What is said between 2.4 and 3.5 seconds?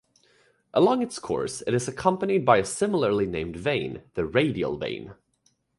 by a similarly